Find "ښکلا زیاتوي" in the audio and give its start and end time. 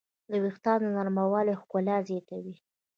1.61-2.55